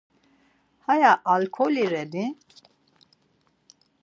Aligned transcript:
Aya 0.93 1.11
alǩoli 1.33 1.85
reni? 1.91 2.25